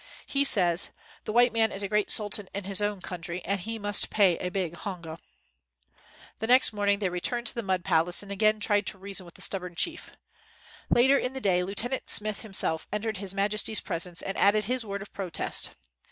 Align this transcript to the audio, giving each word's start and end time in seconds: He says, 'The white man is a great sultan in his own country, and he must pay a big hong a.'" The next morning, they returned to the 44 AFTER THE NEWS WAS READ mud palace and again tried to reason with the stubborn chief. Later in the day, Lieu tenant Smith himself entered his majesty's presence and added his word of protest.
He 0.25 0.43
says, 0.43 0.89
'The 1.25 1.31
white 1.31 1.53
man 1.53 1.71
is 1.71 1.83
a 1.83 1.87
great 1.87 2.09
sultan 2.09 2.49
in 2.55 2.63
his 2.63 2.81
own 2.81 3.01
country, 3.01 3.45
and 3.45 3.59
he 3.59 3.77
must 3.77 4.09
pay 4.09 4.35
a 4.39 4.49
big 4.49 4.73
hong 4.77 5.05
a.'" 5.05 5.19
The 6.39 6.47
next 6.47 6.73
morning, 6.73 6.97
they 6.97 7.09
returned 7.11 7.45
to 7.45 7.53
the 7.53 7.61
44 7.61 7.73
AFTER 7.73 7.77
THE 7.77 7.77
NEWS 7.77 7.85
WAS 7.85 7.93
READ 7.93 8.01
mud 8.01 8.05
palace 8.05 8.23
and 8.23 8.31
again 8.31 8.59
tried 8.59 8.85
to 8.87 8.97
reason 8.97 9.25
with 9.27 9.35
the 9.35 9.43
stubborn 9.43 9.75
chief. 9.75 10.11
Later 10.89 11.19
in 11.19 11.33
the 11.33 11.39
day, 11.39 11.61
Lieu 11.61 11.75
tenant 11.75 12.09
Smith 12.09 12.41
himself 12.41 12.87
entered 12.91 13.17
his 13.17 13.35
majesty's 13.35 13.79
presence 13.81 14.23
and 14.23 14.35
added 14.39 14.63
his 14.65 14.83
word 14.83 15.03
of 15.03 15.13
protest. 15.13 15.69